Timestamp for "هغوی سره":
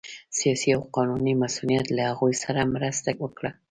2.11-2.61